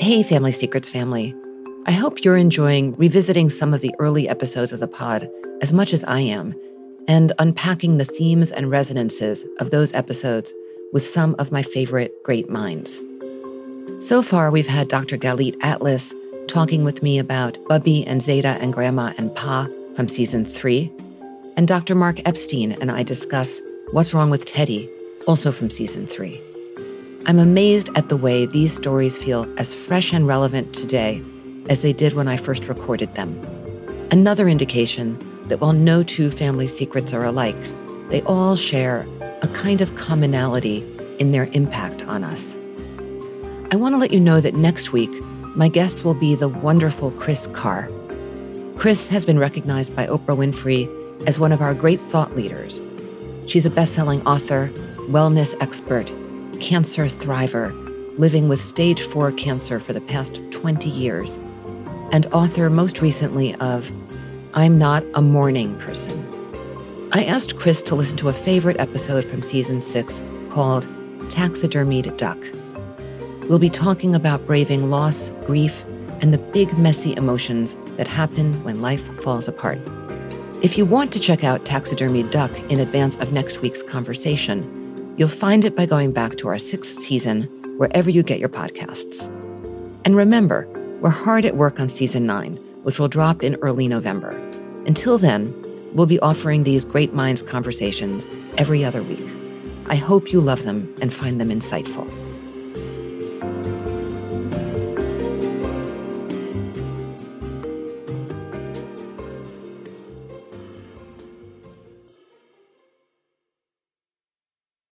[0.00, 1.36] Hey, Family Secrets family.
[1.84, 5.30] I hope you're enjoying revisiting some of the early episodes of the pod
[5.60, 6.54] as much as I am,
[7.06, 10.54] and unpacking the themes and resonances of those episodes
[10.94, 13.02] with some of my favorite great minds.
[14.00, 15.18] So far, we've had Dr.
[15.18, 16.14] Galit Atlas
[16.48, 20.90] talking with me about Bubby and Zeta and Grandma and Pa from season three,
[21.58, 21.94] and Dr.
[21.94, 23.60] Mark Epstein and I discuss
[23.90, 24.88] What's Wrong with Teddy,
[25.26, 26.40] also from season three.
[27.26, 31.22] I'm amazed at the way these stories feel as fresh and relevant today
[31.68, 33.38] as they did when I first recorded them.
[34.10, 37.60] Another indication that while no two family secrets are alike,
[38.08, 39.06] they all share
[39.42, 40.84] a kind of commonality
[41.18, 42.56] in their impact on us.
[43.70, 45.12] I want to let you know that next week,
[45.54, 47.90] my guest will be the wonderful Kris Carr.
[48.76, 50.88] Kris has been recognized by Oprah Winfrey
[51.26, 52.82] as one of our great thought leaders.
[53.46, 54.70] She's a best selling author,
[55.08, 56.10] wellness expert,
[56.60, 57.72] cancer thriver,
[58.18, 61.38] living with stage four cancer for the past 20 years,
[62.12, 63.90] and author most recently of
[64.54, 66.26] I'm Not a Morning Person.
[67.12, 70.86] I asked Kris to listen to a favorite episode from season six called
[71.28, 72.38] Taxidermied Duck.
[73.48, 75.84] We'll be talking about braving loss, grief,
[76.20, 79.78] and the big, messy emotions that happen when life falls apart.
[80.62, 84.79] If you want to check out Taxidermied Duck in advance of next week's conversation,
[85.20, 87.42] You'll find it by going back to our sixth season,
[87.76, 89.26] wherever you get your podcasts.
[90.06, 90.66] And remember,
[91.02, 94.30] we're hard at work on season nine, which will drop in early November.
[94.86, 95.54] Until then,
[95.92, 98.26] we'll be offering these Great Minds conversations
[98.56, 99.26] every other week.
[99.88, 102.10] I hope you love them and find them insightful.